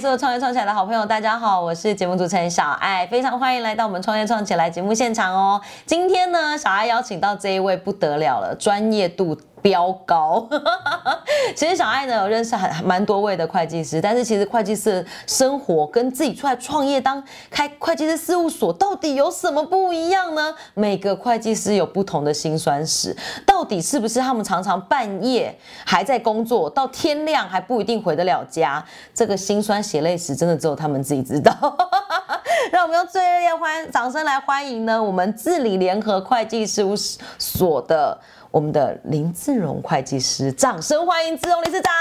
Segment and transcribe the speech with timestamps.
[0.00, 5.60] 所有创业创起来的好朋友，大家好，我是节目主持人小爱，非常欢迎来到我们创业创起来节目现场哦。
[5.84, 9.38] 今天呢，小爱邀请到这一位不得了了，专业度。
[9.62, 10.48] 飙高，
[11.54, 20.54] 其实小爱呢有认识很蛮多位的会计师，但是其实会计师生活跟自己出来创业当开会计师事务所到底有什么不一样呢？
[20.74, 28.84] 每个会计师有不同的辛酸史，到底是不是他们常常半夜还在工作，到天亮还不一定回得了家？
[29.14, 31.52] 这个辛酸血泪史真的只有他们自己知道。
[32.72, 36.94] 让我们用最热烈欢掌声来欢迎呢，我们治理联合会计事务
[37.38, 38.18] 所的。
[38.50, 41.92] 我们的林志荣会计师，掌声欢迎志荣理事长。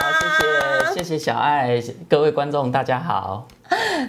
[0.00, 3.46] 好，谢谢，谢谢小爱，各位观众大家好。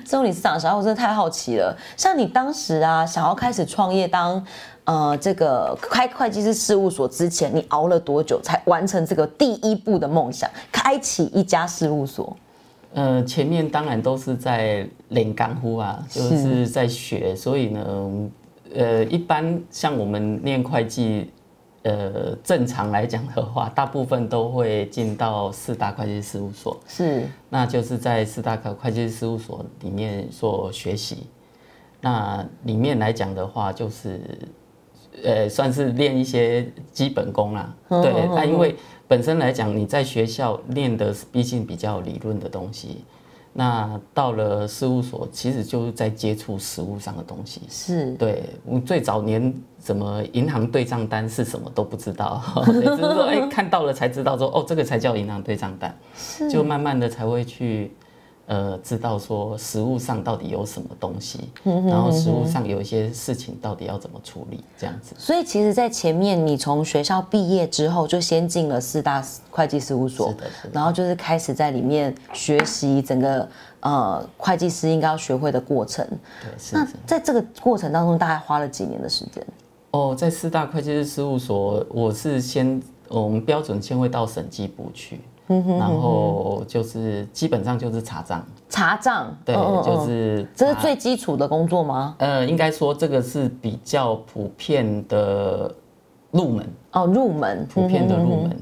[0.05, 1.77] 志荣理事长，小爱我真的太好奇了。
[1.97, 4.41] 像你当时啊，想要开始创业当
[4.85, 12.33] 呃这个开会计师事务所之前，你熬了多久才完成这个第一步的梦想，开启一家事务所？
[12.93, 18.09] 呃，前面当然都是在练干呼啊，就是在学，所以呢，
[18.73, 21.29] 呃，一般像我们念会计。
[21.83, 31.27] 呃，正常来讲的话，大部分都会进到四大会计事务所，是，那就是在四大会会计事务所里面做学习。
[32.01, 34.19] 那里面来讲的话，就是，
[35.23, 37.73] 呃，算是练一些基本功啦。
[37.87, 38.75] 对，那因为
[39.07, 43.03] 本身来讲，你在学校练的毕竟比较理论的东西。
[43.59, 47.61] 那到了事务所，其实就是在接触实物上的东西。
[47.69, 55.93] 是对，我最早年什么银行对账单是什么都不知道， 只是说哎看到了才知道说哦这个才叫银行对账单，
[56.49, 57.91] 就慢慢的才会去。
[58.49, 65.13] 呃，知道说食物上到底有什么东西，然后食物上有一些事情到底要怎么处理，这样子。
[65.19, 70.33] 所以其实，在前面你从学校毕业之后，就先进了四大会计事务所，
[70.73, 73.47] 然后就是开始在里面学习整个
[73.81, 76.03] 呃会计师应该要学会的过程。
[76.41, 79.45] 对，那在这个过程当中，大概花了几年的时间？
[79.91, 85.21] 哦，在四大会计师事务所，我是先我们标准先会到审计部去。
[85.49, 92.15] 然后就是基本上就是查账，查账，对，就是这是最基础的工作吗？
[92.19, 95.73] 呃，应该说这个是比较普遍的
[96.29, 96.65] 入门。
[96.91, 98.55] 哦，入门，普遍的入门。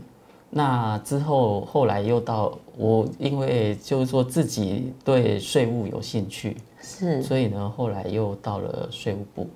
[0.49, 9.47] 那之后后来又到我，因为就是说自己对税务有兴趣，是，所以呢后来又到了税务部。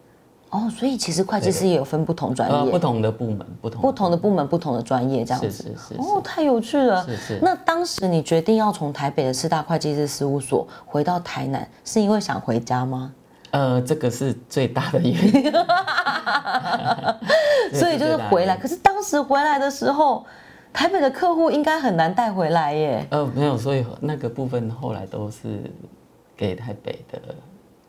[0.51, 5.49] 哦，所以其实会计师也有分不同专业，不同的部门，不同不同的部门，不同的专业这样子。
[5.49, 5.93] 是是是。
[5.97, 7.03] 哦，太有趣了。
[7.05, 7.39] 是是。
[7.41, 13.13] 那当时你决定要从台北的四大会计师事务所回到台南，是因为想回家吗？
[13.51, 15.53] 呃，这个是最大的原因。
[17.73, 20.25] 所以就是回来，可是当时回来的时候，
[20.73, 23.07] 台北的客户应该很难带回来耶。
[23.09, 25.71] 呃，没有，所以那个部分后来都是
[26.35, 27.19] 给台北的。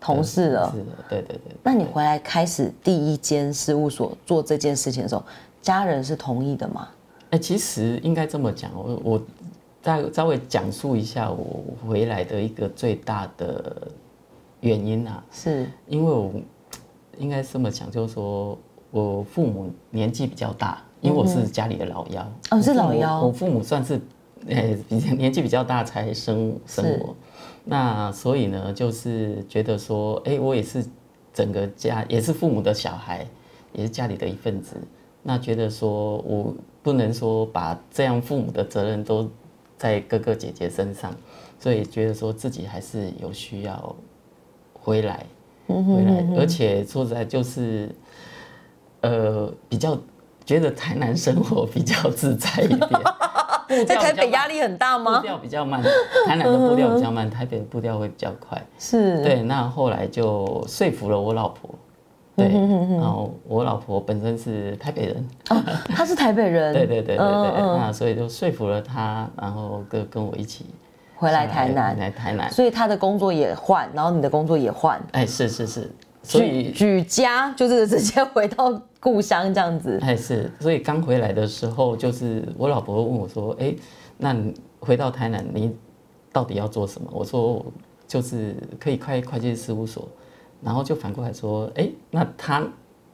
[0.02, 1.56] 同事了，是的，对对对。
[1.62, 5.22] 那你回来开始第一间事务所做这件事情的时候，
[5.62, 6.88] 家人是同意的吗？
[7.30, 9.22] 哎，其实应该这么讲，我我
[9.80, 13.88] 再稍微讲述一下我回来的一个最大的
[14.60, 15.70] 原因啊，是。
[15.86, 16.32] 因为我
[17.16, 18.58] 应该这么讲，就是说
[18.90, 24.00] 我父母年纪比较大，因为我是家里的老幺，哦，是老幺，我父母算是
[24.50, 27.14] 哎比年纪比较大才生生我。
[27.64, 30.84] 那所以呢，就是觉得说，哎，我也是
[31.32, 33.26] 整个家，也是父母的小孩，
[33.72, 34.76] 也是家里的一份子。
[35.22, 36.52] 那觉得说我
[36.82, 39.30] 不能说把这样父母的责任都
[39.78, 41.14] 在哥哥姐姐身上，
[41.60, 43.94] 所以觉得说自己还是有需要
[44.72, 45.24] 回来，
[45.68, 46.26] 回来。
[46.36, 47.88] 而且说实在，就是
[49.02, 49.96] 呃，比较
[50.44, 52.90] 觉得台南生活比较自在一点。
[53.86, 55.20] 在台北压力很大吗？
[55.20, 55.82] 步调比较慢，
[56.26, 58.60] 台南的步调比较慢，台北的步调会比较快。
[58.78, 59.42] 是，对。
[59.42, 61.74] 那后来就说服了我老婆，
[62.36, 62.46] 对。
[62.48, 66.72] 然后我老婆本身是台北人，哦，她是台北人。
[66.72, 67.78] 对对对对对。
[67.78, 70.66] 那所以就说服了她，然后跟跟我一起
[71.14, 72.50] 回来台南，来台南。
[72.50, 75.00] 所以她的工作也换，然后你的工作也换。
[75.12, 75.90] 哎，是是是。
[76.24, 78.70] 所以举家就是直接回到
[79.02, 79.98] 故乡这样子。
[80.00, 83.74] 哎，是，所以刚回来的时候，就是我老婆问我说：“哎，
[84.16, 84.32] 那
[84.78, 85.74] 回到台南，你
[86.30, 87.66] 到底要做什么？”我说
[88.06, 90.06] ：“就是可以开会计事务所。”
[90.62, 92.64] 然后就反过来说：“哎，那他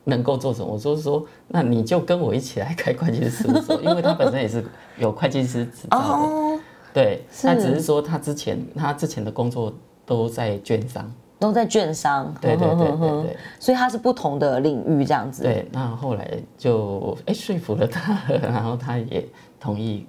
[0.05, 4.63] 能够做什么？”我说：“说那你就跟我一起来开会计事务所，因为他本身也是
[4.99, 6.63] 有会计师执照的。
[6.93, 9.73] 对，他只是说他之前他之前的工作
[10.05, 15.45] 都在券商。”都在券商，对对对对对，所以它是不同的领域这样子。
[15.45, 19.27] 对，那后来就哎说服了他， 然后他也
[19.61, 20.07] 同意，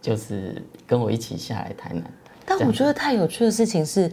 [0.00, 2.04] 就是跟我一起下来台南。
[2.46, 4.10] 但我觉得太有趣的事情是，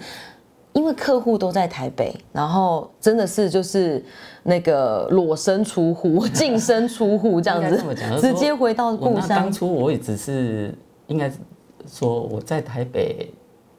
[0.73, 4.03] 因为客户都在台北，然后真的是就是
[4.43, 9.29] 那个裸身出户、 净身出户这样子，直接回到故乡。
[9.29, 10.73] 当初我也只是
[11.07, 11.31] 应该
[11.87, 13.31] 说我在台北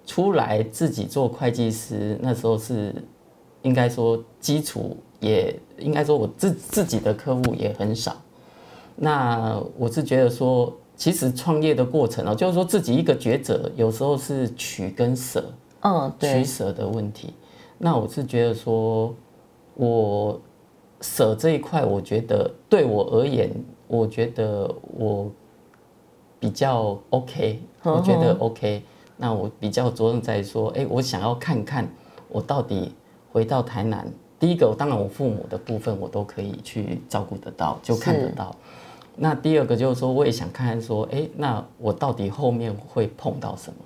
[0.06, 2.94] 出来自己做会计师，那时候是
[3.60, 8.16] 应该说基础也应该说我自自己的客户也很少。
[8.94, 10.74] 那我是觉得说。
[10.98, 15.44] 其实创业的过程哦，就是说自己一个抉择，有时候是取跟舍，
[15.82, 17.34] 嗯，取舍的问题。
[17.76, 19.14] 那我是觉得说，
[19.74, 20.40] 我
[21.02, 23.52] 舍这一块，我觉得对我而言，
[23.86, 25.30] 我觉得我
[26.40, 28.82] 比较 OK，我觉得 OK。
[29.16, 31.88] 那我比较着重在说，哎，我想要看看
[32.28, 32.92] 我到底
[33.32, 34.06] 回到台南，
[34.38, 38.54] 第一个，当然我父母的部分我都可以去照顾得到，就看得到。
[39.16, 43.78] 那第二个就是说，我也想看看说，哎，那我到底后面会碰到什么？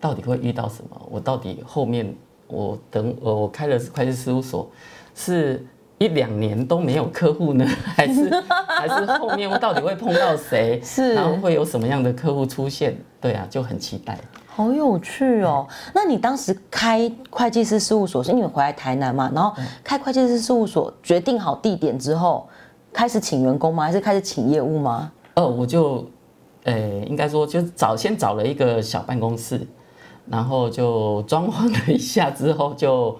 [0.00, 1.00] 到底会遇到什么？
[1.10, 2.12] 我到底后面
[2.48, 4.68] 我等我我开了会计事务所，
[5.14, 5.64] 是
[6.00, 7.64] 一两年都没有客户呢，
[7.94, 8.30] 还是
[8.66, 10.80] 还是后面我到底会碰到谁？
[10.82, 12.96] 是，然后会有什么样的客户出现？
[13.20, 14.18] 对啊，就很期待。
[14.46, 15.66] 好有趣哦！
[15.94, 19.30] 那你当时开会计师事务所是因为回来台南嘛？
[19.34, 19.54] 然后
[19.84, 22.48] 开会计师事务所，决定好地点之后。
[22.92, 23.84] 开始请员工吗？
[23.84, 25.12] 还是开始请业务吗？
[25.34, 26.04] 哦，我就，
[26.64, 26.76] 呃，
[27.06, 29.64] 应该说就找先找了一个小办公室，
[30.26, 33.16] 然后就装潢了一下之后就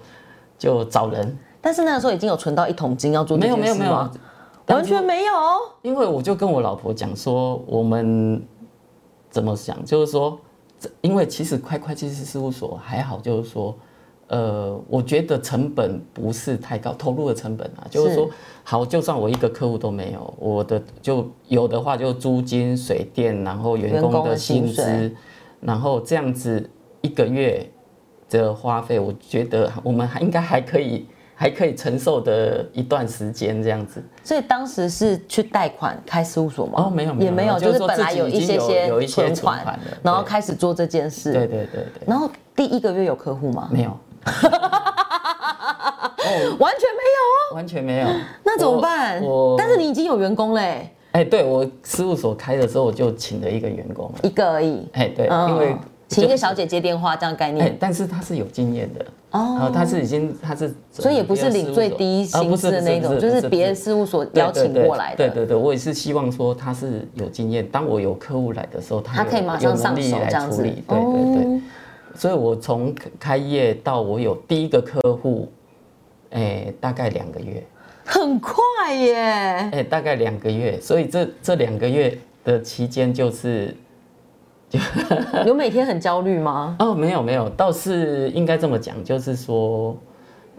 [0.57, 1.37] 就找人。
[1.61, 4.09] 但是那个时候已经有存到一桶金要做没有没有没有，
[4.67, 5.33] 完全没有。
[5.83, 8.41] 因为我就跟我老婆讲说，我们
[9.29, 10.37] 怎么想，就是说，
[11.01, 13.75] 因为其实开会计师事务所还好，就是说。
[14.27, 18.29] 呃，我觉得成本不是太高，投入的成本啊，就是说，
[18.63, 25.13] 好，就算我一个客户都没有，我的就有的话，就租金、水电，然后员工的薪资，
[25.59, 26.69] 然后这样子
[27.01, 27.69] 一个月
[28.29, 31.05] 的花费，我觉得我们还应该还可以，
[31.41, 33.99] 还可以承受的一段时间这样子。
[34.23, 36.73] 所以当时是去贷款开事务所吗？
[36.85, 41.33] 哦，没有，也没有，就是本来有一些些有一些存款，然后开始做这件事。
[41.33, 42.03] 对对对对。
[42.05, 43.67] 然后第一个月有客户吗？
[43.71, 43.97] 没有。
[46.59, 47.19] 完全没有
[47.51, 48.07] 哦，完全没有。
[48.43, 49.19] 那怎么办？
[49.23, 50.93] 我但是你已经有员工嘞。
[51.13, 54.87] 哎，对我事务所开的时候，我就请了一个员工，一个而已。
[54.93, 55.75] 哎，对，因为
[56.11, 57.75] 请一个小姐接电话这样概念。
[57.79, 65.29] 但是他是有经验的哦，他是已经他是，所以也不是领最低薪资的那种，就是别的事务所邀请过来的。
[65.29, 70.61] 对对对，我也是希望说他是有经验，当我有客户来的时候，他可以马上上手这样子。
[70.61, 71.61] 对对对。
[72.13, 75.49] 所以，我从开业到我有第一个客户，
[76.31, 77.65] 哎，大概两个月，
[78.03, 79.15] 很快耶！
[79.71, 80.77] 哎，大概两个月。
[80.81, 83.73] 所以这这两个月的期间，就是
[85.45, 86.75] 有每天很焦虑吗？
[86.79, 89.97] 哦，没有没有，倒是应该这么讲，就是说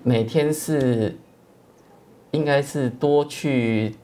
[0.02, 1.16] 每天是
[2.32, 3.96] 应该是多去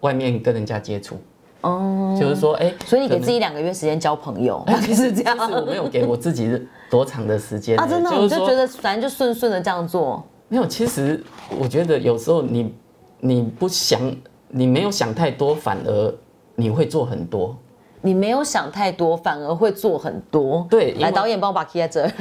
[0.00, 1.16] 外面跟人家接触。
[1.62, 5.36] 哦，就是说，哎，所以你给自己两个月时间交朋友， 是这样。
[5.38, 6.60] 我没有给我自己
[6.90, 10.24] 多长的时间啊，真的，我就觉得反正就顺顺的这样做。
[10.48, 11.22] 没有，其实
[11.58, 12.74] 我觉得有时候你
[13.20, 14.00] 你不想，
[14.48, 16.14] 你没有想太多，反而
[16.56, 17.56] 你会做很多。
[18.02, 20.66] 你没有想太多，反而会做很多。
[20.68, 22.10] 对，来导演帮我把 key 在这。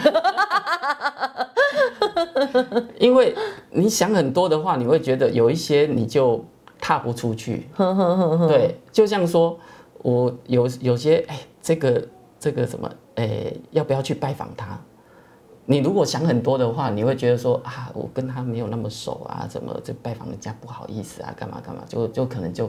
[2.98, 3.36] 因为
[3.70, 6.44] 你想很多的话，你会觉得有一些你就。
[6.84, 7.70] 踏不出去，
[8.50, 9.56] 对，就像说，
[10.02, 12.08] 我有有些哎，这个
[12.40, 14.76] 这个什么哎，要不要去拜访他？
[15.68, 22.68] 你如果想很多的话，你会觉得说啊，我跟他没有那么熟啊，怎么就拜访人家不好意思啊，干嘛干嘛，就就可能就。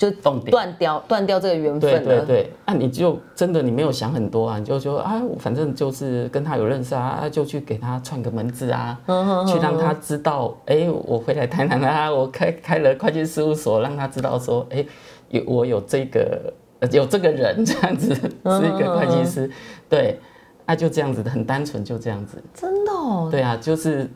[0.00, 14.82] 就断掉断掉这个缘分对对对，那你就真的你没有想很多啊，你就说啊，反正就是跟他有认识啊，就去给他串个门子啊，嗯哼去让他知道，哎，我回来台南了， 我开开了会计事务所，让他知道说，哎，
[15.28, 16.50] 有我有这个
[16.90, 19.50] 有这个人这样子是一个会计师，
[19.86, 20.18] 对，
[20.64, 22.42] 那就这样子的，很单纯，就这样子。
[22.54, 22.90] 真的？
[22.90, 24.08] 哦对啊，就是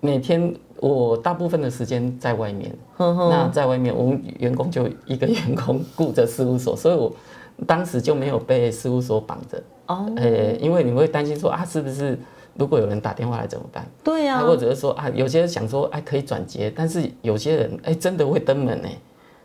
[0.00, 0.56] 每天。
[0.80, 7.12] 我大部分的时间在外面，那在外面，我们员工就一个员工顾着事务所，所以我
[7.66, 9.62] 当时就没有被事务所绑着。
[9.86, 12.18] 哦，诶，因为你会担心说啊，是不是
[12.54, 13.86] 如果有人打电话来怎么办？
[14.02, 18.88] 对呀，或者是说啊，有些人想说哎可以转接，但是有些人哎真的会登门呢。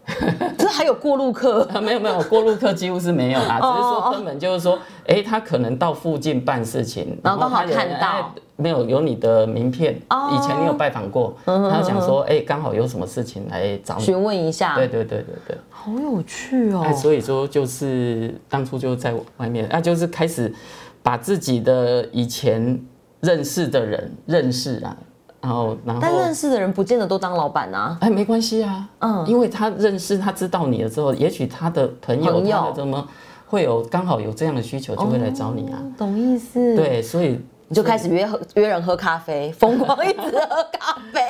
[0.58, 1.64] 这还有过路客？
[1.80, 14.76] 没有没有，过路客几乎是没有啦，只是说根本就是说，哎，他可能到附近办事情，然后刚好看到没有有你的名片，以前你有拜访过，他想说，哎，刚好有什么事情来找你询问一下。
[14.76, 16.86] 对对对对对，好有趣哦。
[16.94, 20.54] 所以说就是当初就在外面，那，就是开始
[21.02, 22.80] 把自己的以前
[23.22, 24.96] 认识的人认识啊，
[25.42, 27.98] 然后然后但认识的人不见得都当老板啊。
[28.02, 33.08] 哎，没关系啊，嗯嗯，因为他认识他知道你了之后，也许他的朋友怎么
[33.48, 35.82] 会有刚好有这样的需求，就会来找你啊。
[35.98, 37.40] 懂意思？，对，所以
[37.72, 41.22] 你就开始约喝约人喝咖啡， 疯狂一直喝咖啡，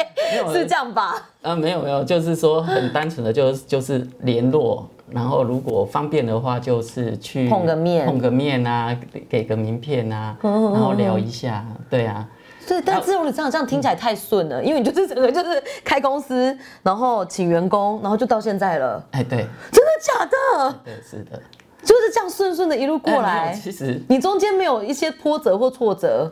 [0.52, 1.30] 是这样吧？
[1.44, 12.28] 啊，没有没有，就是说很单纯的就就是联络，然后如果方便的话，就是去碰个面碰个面啊，给给个名片啊，然后聊一下，对啊，
[12.68, 20.76] 对，但自由职场这样听起来太顺了，因为你就是整个就是开公司，然后请员工，然后就到现在了，哎，对真的假的？
[20.84, 21.40] 对是的，
[21.84, 26.32] 就是这样顺顺的一路过来有，其实你中间没有一些波折或挫折，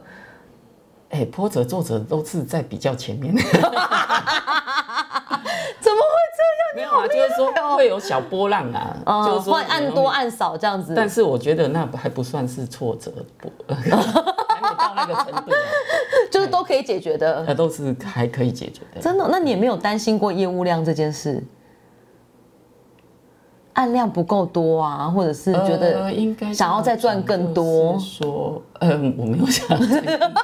[1.09, 3.59] 哎，波折挫折都是在比较前面， 怎么会
[6.37, 8.95] 这样没有啊，就是说哦会有小波浪啊？
[9.25, 13.81] 就是说会按多按少这样子，但是我觉得那还不算是挫折，不 还
[14.61, 15.57] 没到那个程度啊，
[16.29, 17.43] 就是都可以解决的。
[17.47, 19.01] 那都是还可以解决的。
[19.01, 19.27] 真的？
[19.31, 21.43] 那你也没有担心过业务量这件事？
[23.79, 27.93] 按量不够多啊，或者是觉得呃应该想要再赚更多。
[27.93, 29.79] 就是说，嗯，我没有想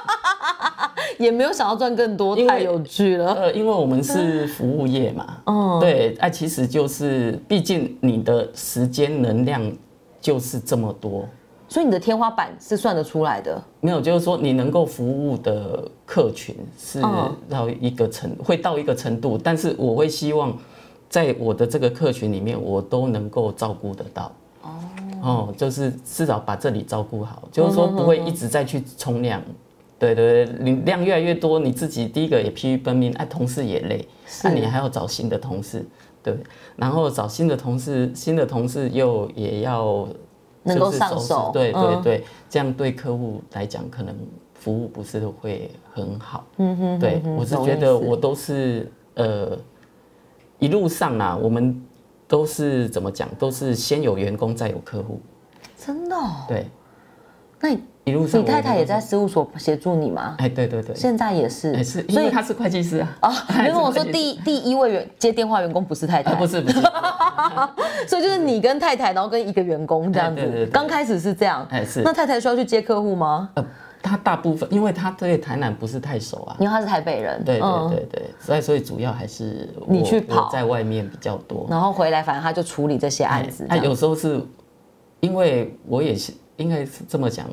[1.18, 3.34] 也没有想要赚更多，太有趣了。
[3.34, 5.78] 呃，因为我们是服务业嘛，嗯。
[5.80, 9.70] 对，哎、其实就是，毕竟你的时间能量
[10.18, 11.26] 就是这么多，
[11.68, 13.62] 所以你的天花板是算得出来的。
[13.80, 17.36] 没有，就是说你能够服务的客群是嗯。
[17.50, 20.56] 到一个程，会到一个程度，但是我会希望
[21.08, 24.32] 在我的这个客群里面，我都能够照顾得到。
[25.22, 29.42] 哦，就是至少把这里照顾好，就是说不会一直在去冲量。
[29.98, 34.06] 对对对，你量越来越多，你自己第一个也疲于奔命，哎、同事也累，
[34.44, 35.82] 那、你还要找新的同事，
[36.22, 36.36] 对，
[36.76, 40.06] 然后找新的同事，新的同事又也要
[40.64, 44.14] 能够上手对对嗯对，这样对客户来讲，可能
[44.52, 46.44] 服务不是会很好。
[46.58, 49.56] 嗯哼，对我是觉得我都是呃
[50.58, 51.82] 一路上啊，我们
[52.26, 55.20] 都是怎么讲，都是先有员工再有客户。
[55.76, 56.44] 真的、哦？
[56.48, 56.66] 对，
[57.60, 59.00] 那你一路上你太太也在？
[59.00, 60.36] 事务所协助你吗？
[60.38, 63.16] 哎，对对对，现在也是，哎是因所以为他是会计师啊。
[63.18, 66.80] 啊， 他也因为我说第一第一位员接电话员工不是太太，啊，不是不是，
[68.06, 70.40] 所以就是你跟太太，然后跟一个员工这样子。
[70.40, 73.50] 哎对对对刚开始是这样，哎是那太太需要去接客户吗？
[73.54, 73.66] 呃，
[74.00, 76.56] 他大部分因为他对台南不是太熟啊。
[76.60, 81.66] 因为他是台北人，对嗯对对对，所以所以主要还是我你去跑在外面比较多。
[81.68, 83.64] 然后回来，反正他就处理这些案子。
[83.64, 84.40] 哎，这样有时候是
[85.18, 87.46] 因为我也是应该是这么讲，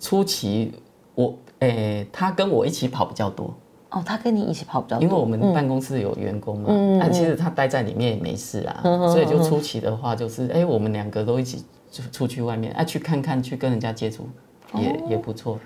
[0.00, 0.72] 初期
[1.14, 3.54] 我诶、他跟我一起跑比较多，
[3.90, 14.26] 哦，他跟你一起跑比较多，因为我们办公室有员工嘛，嗯那、其实他待在里面也没事啊，所以就初期的话就是，哎、我们两个都一起出出去外面，啊，去看看，去跟人家接触，
[14.74, 15.06] 也、哦。
[15.10, 15.60] 也不错。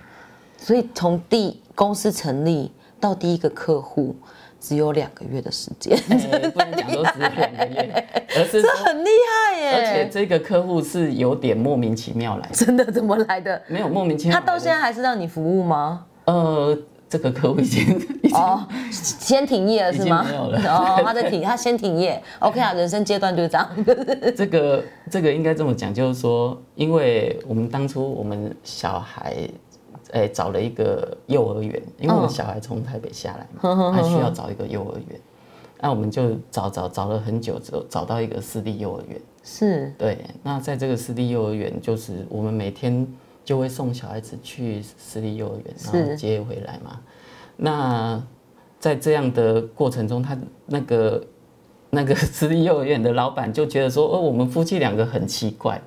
[0.56, 4.16] 所以从第公司成立到第一个客户
[4.66, 9.72] 只有两个月的时间，哎不能讲都只有两个月， 而是这，很厉害耶！
[9.74, 13.60] 而且这个客户是有点莫名其妙来的，真的怎么来的？
[13.68, 14.40] 没有莫名其妙。
[14.40, 16.06] 他到现在还是让你服务吗？
[16.24, 16.74] 呃，
[17.10, 17.82] 这个客户已经
[18.22, 20.24] 已经哦，先停业了是吗？
[20.26, 22.20] 没有了哦，他在停，他先停业。
[22.38, 23.68] OK 啊，人生阶段就是这样。
[24.34, 29.36] 这个这个应该这么讲，就是说，因为我们当初我们小孩，
[30.14, 35.20] 哎、找了一个幼儿园，因为我小孩从台北下来嘛，他需要找一个幼儿园，
[35.80, 39.20] 那我们就找找找了很久之后，找到一个私立幼儿园。
[39.42, 43.06] 是，对，那在这个私立幼儿园，就是我们每天
[43.44, 47.00] 就会送小孩子去私立幼儿园，然后接回来嘛。
[47.56, 48.22] 那
[48.78, 51.26] 在这样的过程中，他那个
[51.90, 55.82] 那个 私立幼儿园的老板就觉得说，哦，我们夫妻两个很奇怪，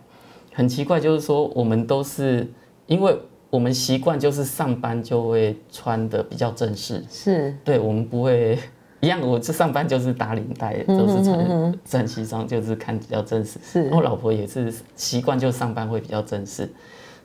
[0.53, 2.45] 很奇怪，就是说我们都是
[2.87, 3.17] 因为
[3.49, 8.59] 我们习惯就是上班就会穿的比较正式，是，对我们不会
[8.99, 13.59] 一样，我这上班就是打领带，都是穿穿西装，就是看比较正式。
[13.63, 16.69] 是我老婆也是习惯就上班会比较正式，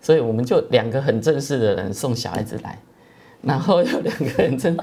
[0.01, 2.79] 所以我们就两个很正式的人送小孩子来，
[3.41, 4.77] 然后有两个人真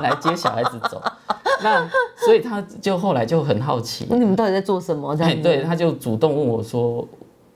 [0.00, 1.02] 来接小孩子走。
[1.62, 5.16] 那所以他就后来就很好奇，你们到底在做什么？
[5.42, 7.06] 对，他就主动问我说，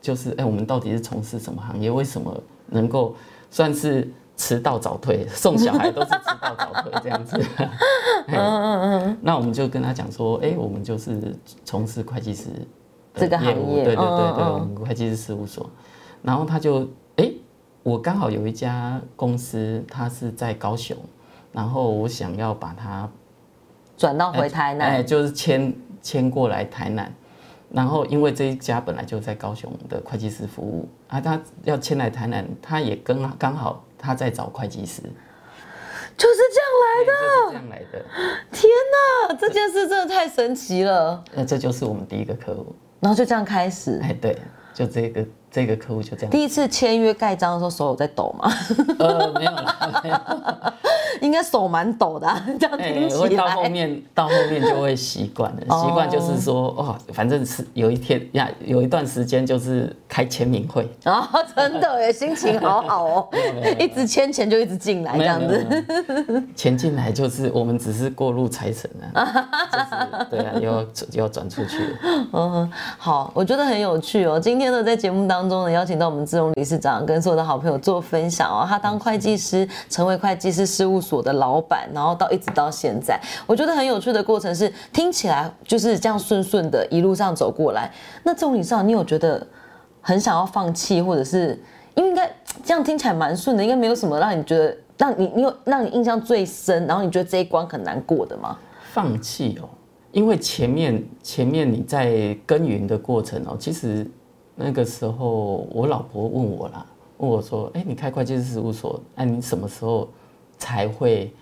[0.00, 1.90] 就是哎，我们到底是从事什么行业？
[1.90, 2.35] 为什么
[2.71, 3.15] 能够
[3.50, 5.27] 算是迟到早退？
[5.35, 7.37] 送小孩都是迟到早退这样子。
[8.29, 9.19] 嗯嗯嗯。
[9.21, 12.47] 那我们就跟他讲说，哎，我们就是从事会计师
[13.15, 15.69] 这个行业对对对对，我们会计师事务所。
[16.23, 17.31] 然后他就哎，
[17.83, 20.97] 我刚好有一家公司，它是在高雄，
[21.53, 23.09] 然后我想要把它
[23.97, 25.07] 转到回台哎，南。
[25.07, 27.12] 就是迁迁过来台南。
[27.73, 35.03] 然后因为这一家本来就在高雄的会计师服务啊，他要迁来台南，他也跟刚好他在找会计师，
[36.17, 37.12] 就是这样来的。
[37.12, 38.05] 就是这样来的。
[38.50, 38.71] 天
[39.29, 41.23] 哪，这件事真的太神奇了。
[41.35, 44.37] 那这就是我们第一个客户，然后就这样开始，哎，对，
[44.75, 46.30] 就这个这个客户就这样。
[46.30, 48.52] 第一次签约盖章的时候手有在抖吗？
[48.99, 50.16] 呃，没有啦，没有。
[51.21, 53.69] 应该手蛮抖的啊、这样 哎、听起会到后。
[53.69, 55.61] 面，到后面就会习惯了。
[55.61, 63.28] 习惯就是说，哦，反正是有一天呀，有一段时间就是开签名会，啊、真的耶，心情好好哦，
[63.78, 66.42] 一直签钱就一直进来这样子。
[66.57, 71.99] 钱进来就是我们只是过路财神啊，就是对啊，又要又要转出去了。
[72.33, 74.40] 嗯， 好，我觉得很有趣哦。
[74.40, 78.66] 今天呢，在节目当当中呢，邀请到我们志荣理事长跟所有的好朋友做分享哦。
[78.68, 87.90] 他当会计师，成为会计师事务所的老板，然后到一直到现在，我觉得很有趣的过程是，听起来就是这样顺顺的一路上走过来。
[88.23, 89.47] 那志荣理事长，你有觉得
[90.02, 91.59] 很想要放弃，或者是
[91.94, 92.30] 因为应该
[92.62, 98.59] 这样听起来蛮顺的，应该没有什么让你觉得让你你有让你印象最深，然后你觉得这一关很难过的吗？
[98.92, 99.64] 放弃哦，
[100.12, 104.06] 因为前面前面你在耕耘的过程哦，其实
[104.54, 106.85] 那个时候我老婆问我啦，
[107.19, 110.09] 问我说：“哎、你开会计师事务所，那、你什么时候
[110.59, 111.33] 才会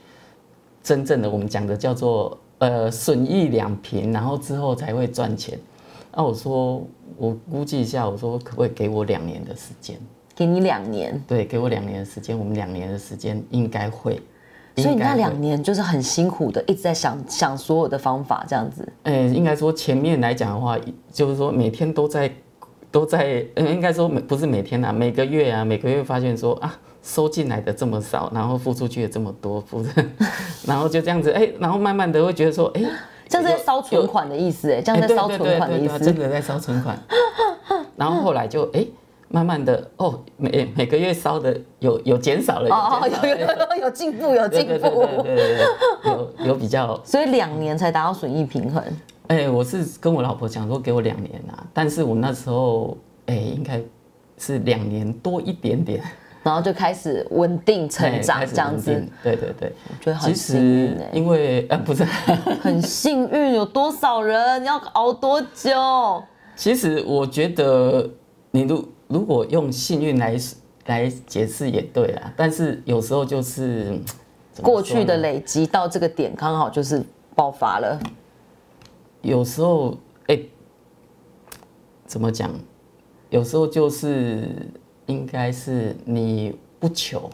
[0.83, 5.59] 真正的我们讲的叫做呃损益两平，然后之后才会赚钱？”
[6.15, 6.83] 那我说
[7.17, 9.97] 我估计一下，我说可不可以给我两年的时间？
[10.35, 14.21] 给你两年，对，给我两年的时间，我们两年的时间应该会。
[14.77, 18.89] 所以你那两年就是很辛苦的，一直在想想所有的方法，这样子。
[19.03, 20.79] 呃，应该说前面来讲的话，
[21.13, 22.33] 就是说每天都在
[22.91, 29.85] 都在，呃，应该说每不是每天啊，每个月啊，每个月发现说啊，收进来的这么少，然后付出去的这么多，付，
[30.67, 32.83] 然后就这样子，哎、然后慢慢的会觉得说，哎、
[33.29, 36.15] 这样是在烧存款的意思，哎，这样在烧存款的意对对对对对啊真。
[36.19, 36.99] 的在烧存款。
[37.97, 38.87] 然后后来就哎、
[39.29, 44.89] 慢慢的哦，每每个月烧的有有减少了，哦哦，有有有有有进步，有对进步。
[45.23, 45.57] 对对对对对
[46.05, 48.83] 对，有有比较所以两年才达到损益平衡。
[49.29, 53.81] 哎、我是跟我老婆讲说给我两年啊，但是我那时候哎、应该
[54.39, 56.03] 是两年多一点点，
[56.43, 58.91] 然后就开始稳定成长这样子
[59.23, 59.73] 对对对。
[59.91, 62.05] 我觉得很其幸运因为呃不是，
[62.63, 63.53] 很幸运。
[63.55, 66.23] 有多少人要熬多久？
[66.57, 68.09] 其实我觉得
[68.51, 70.37] 你如如果用幸运来
[70.87, 73.99] 来解释也对啦，但是有时候就是
[74.63, 78.01] 过去的累积到这个点，刚好就是爆发了。
[79.23, 79.97] 有时候
[80.29, 80.39] 哎、
[82.07, 82.51] 怎么讲？
[83.31, 84.49] 有时候就是
[85.07, 87.29] 应该是你不求，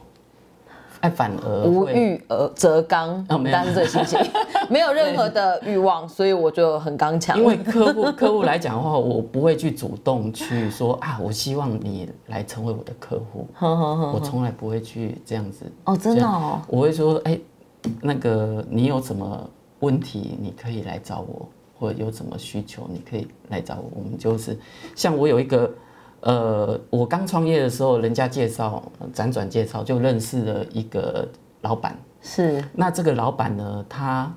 [1.00, 4.18] 哎，反而无欲而则刚，哦没有但是这个心情
[4.68, 7.38] 没有任何的欲望，所以我就很刚强。
[7.38, 15.64] 因为客户客户来讲的话，我不会去主动去说啊，我希望你来成为我的客户， 我从来不会去这样子。
[15.84, 17.38] 哦，真的哦，我会说，哎、
[18.00, 21.46] 那个你有什么问题，你可以来找我，
[21.78, 23.90] 或有什么需求，你可以来找我。
[23.96, 24.58] 我们就是
[24.94, 25.72] 像我有一个，
[26.20, 28.82] 呃，我刚创业的时候，人家介绍
[29.12, 31.28] 辗转介绍，就认识了一个
[31.62, 31.98] 老板。
[32.22, 34.32] 是那这个老板呢，他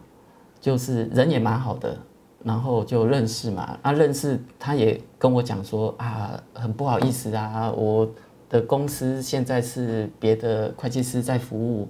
[0.60, 1.97] 就是人也蛮好的，
[2.43, 8.10] 然后就认识嘛，啊，认识他也跟我讲说啊，很不好意思啊，我
[8.50, 11.88] 的公司现在是别的会计师在服务，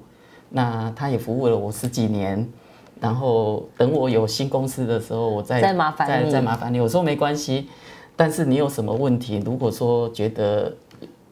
[0.50, 2.48] 那他也服务了我十几年，
[3.00, 6.80] 然后等我有新公司的时候，我再再麻烦再你再麻烦你。
[6.80, 7.68] 我说没关系，
[8.16, 10.76] 但是你有什么问题，如果说觉得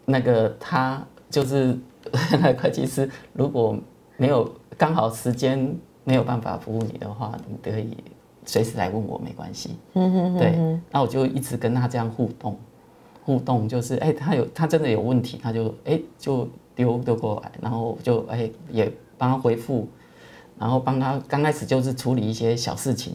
[0.06, 1.78] 那个他就是
[2.32, 3.75] 那个会计师，如果
[4.17, 7.97] 没有刚好时间没有办法服务你的话，你可以
[8.45, 9.71] 随时来问我，没关系。
[9.93, 12.58] 嗯哼对，那我就一直跟他这样互动，
[13.23, 19.88] 互动就是，哎、他有他真的有问题，他就哎、就丢丢过来，然后就哎、也帮他回复，
[20.58, 23.13] 然后帮他刚开始就是处理一些小事情，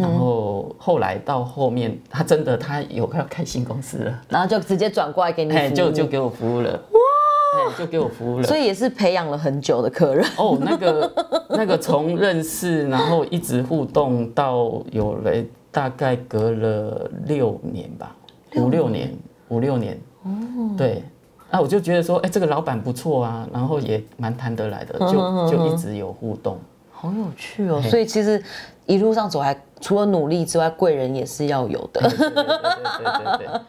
[0.00, 10.24] 然后后来到后面，他真的他有要开新公司了，然后就直接转过来给你就就给我服务了，哇，哎、就给我服务了，所以也是培养了很久的客人。
[10.36, 11.12] 哦，那个
[11.48, 15.32] 那个从认识，然后一直互动到有了
[15.72, 18.14] 大概隔了六年吧，
[18.54, 19.12] 五六年，
[19.48, 19.98] 五六年。
[20.22, 20.30] 哦，
[20.76, 21.02] 对。
[21.50, 26.58] 那我就觉得说，哎、这个老板不错啊，然后也蛮谈得来的，就就一直有互动。
[26.92, 27.80] 好有趣哦！
[27.88, 28.42] 所以其实
[28.84, 32.00] 一路上走来，除了努力之外，贵人也是要有的。
[32.08, 33.48] 对对对对对对。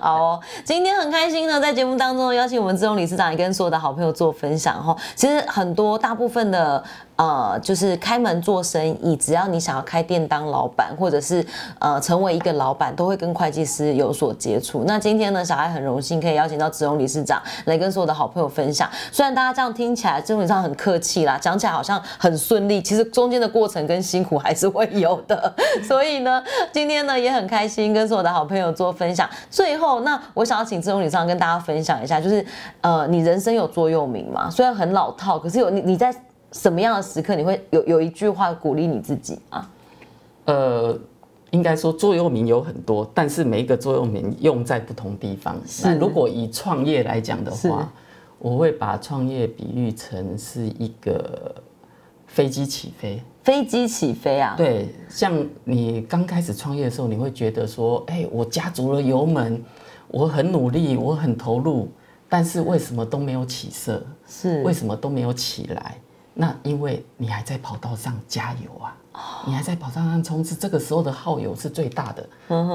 [0.00, 4.94] 好哦，今天很开心呢，在节目当中邀请我们志荣理事长也跟所有的好朋友做分享哈。
[5.14, 6.82] 其实很多大部分的
[7.16, 11.44] 呃，就是开门做生意，只要你想要开店当老板，或者是
[11.78, 14.84] 呃成为一个老板，都会跟会计师有所接触。
[14.86, 18.88] 那今天呢，小爱很荣幸可以邀请到志荣理事长来跟所有的好朋友分享。
[19.10, 25.45] 虽然大家这样听起来基本上很客气啦，讲起来好像很顺利，其实中间的过程跟辛苦还是会有的。
[25.82, 29.28] 所以呢，今天呢也很开心跟所有的好朋友做分享。
[29.50, 32.44] 最后，那我想要请志荣理事长跟大家分享一下，就是
[32.80, 34.50] 呃，你人生有座右铭吗？
[34.50, 36.14] 虽然很老套，可是有你你在
[36.52, 39.68] 什么样的时刻你会有有一句话鼓励你自己啊？
[40.46, 40.98] 呃，
[41.50, 45.56] 应该说座右铭有很多，但是每一个座右铭用在不同地方。
[45.82, 47.92] 那如果以创业来讲的话，
[48.38, 51.54] 我会把创业比喻成是一个
[52.26, 53.22] 飞机起飞。
[53.46, 54.54] 飞机起飞啊？
[54.56, 55.32] 对，像
[55.62, 59.62] 你刚开始创业的时候，你会觉得说，哎，我加足了油门，
[60.08, 61.88] 我很努力，我很投入，
[62.28, 64.04] 但是为什么都没有起色？
[64.26, 65.96] 是为什么都没有起来？
[66.34, 68.96] 那因为你还在跑道上加油啊，
[69.46, 72.28] 你还在跑道上冲刺，这个时候的耗油是最大的，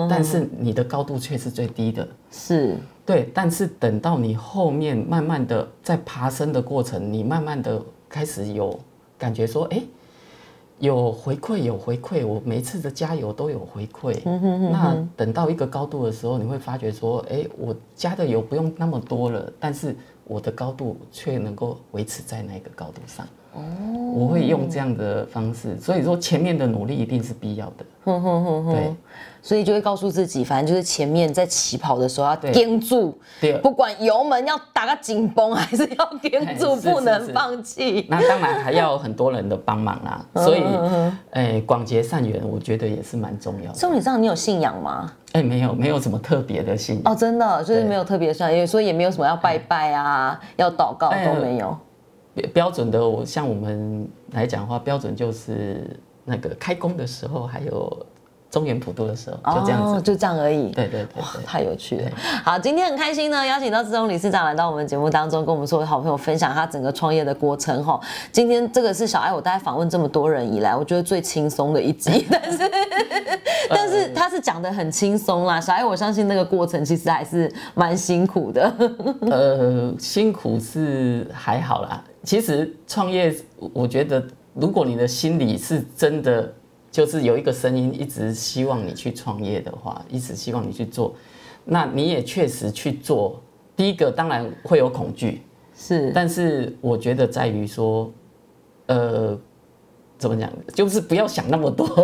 [0.10, 2.08] 但是你的高度却是最低的。
[2.32, 8.80] 是对，但是等到你后面慢慢的在爬升的过程，你慢慢的开始有
[9.18, 9.84] 感觉说，哎。
[10.82, 14.20] 有回馈，有回馈，我每次的加油都有回馈。
[14.72, 23.28] 那等到一个高度的时候，你会发觉说，哎，我加的油不用那么多了，但是我的高度却能够维持在那个高度上。
[23.54, 23.62] 哦，
[24.16, 27.86] 我会用这样的方式，所以说前面的努力一定是必要的。
[28.72, 28.96] 对。
[29.44, 33.18] 所以就会告诉自己，反正就是前面在起跑的时候要盯住，
[33.64, 38.06] 不管油门要打个紧绷，还是要盯住，不能放弃。
[38.08, 40.24] 那当然还要很多人的帮忙啦。
[40.36, 40.64] 所以，
[41.32, 43.78] 哎，广结善缘，我觉得也是蛮重要的。
[43.80, 45.12] 宋理上，你有信仰吗？
[45.32, 47.12] 哎，没有，没有什么特别的信仰。
[47.12, 51.76] 哦，真的就是没有特别的信仰，所以也没有什么要拜拜啊，要祷告都没有。
[52.54, 58.06] 标准的，我像我们来讲的话，标准就是那个开工的时候还有。
[58.52, 60.70] 中原普渡的时候，就这样子，就这样而已。
[60.72, 62.12] 对对对，太有趣了。
[62.44, 67.82] 好，今天很开心呢，邀请到志忠理事长来到我们节目当中，跟我们所有好朋友分享他整个创业的过程。
[67.82, 67.98] 哈，
[68.30, 72.28] 今天这个是小爱，我大概访问这么多人以来，我觉得最轻松的一集。
[72.30, 72.70] 但是，
[73.70, 75.62] 但是他是讲的很轻松啦。
[75.62, 78.74] 小爱，我相信那个过程其实还是蛮辛苦的。
[79.22, 82.04] 呃，辛苦是还好啦。
[82.24, 83.34] 其实创业，
[83.72, 84.22] 我觉得
[84.54, 86.54] 如果你的心里是真的。
[86.91, 91.15] 就是有一个声音一直希望你去创业的话，一直希望你去做，
[91.63, 93.41] 那你也确实去做。
[93.75, 95.41] 第一个当然会有恐惧，
[95.73, 98.12] 是，但是我觉得在于说，
[98.88, 99.39] 呃，
[100.17, 101.88] 怎么讲，就是不要想那么多，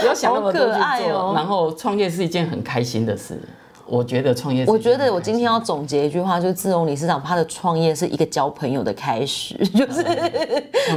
[0.00, 3.40] 不要想那么多去做，然后创业是一件很开心的事。
[3.86, 10.02] 我觉得创业，我觉得我今天要总结一句话，就是志荣理事长他的创业是一个交朋友的开始， 就是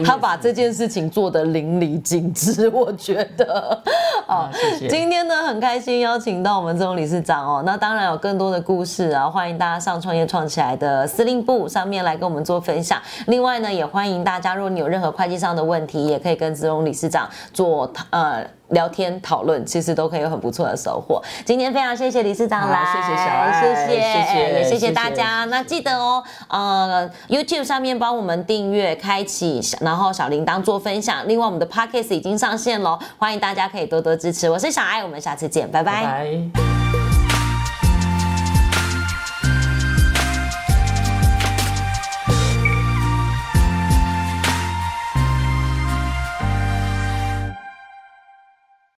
[0.05, 2.69] 他把这件事情做得淋漓尽致。
[2.69, 3.81] 我觉得，
[4.25, 4.87] 啊，谢谢。
[4.87, 13.01] 今天呢，很开心邀请到我们志荣理事长哦，那当然有更多的故事啊，欢迎大家上创业创起来的司令部上面来跟我们做分享。
[13.27, 18.45] 另外呢，也欢迎大家，如果你有任何会计上的问题，也可以跟志荣理事长做呃。
[18.69, 21.21] 聊天讨论其实都可以有很不错的收获。
[21.45, 25.45] 今天非常谢谢理事长来，谢谢小爱，谢谢，谢谢，也谢谢大家。
[25.45, 31.27] 那记得哦，呃，YouTube 上面帮我们订阅、开启，然后小铃铛做分享。
[31.27, 34.49] 另外，我们的 Podcast 已经上线喽，欢迎大家可以多多支持。
[34.49, 36.76] 我是小爱，我们下次见，拜拜。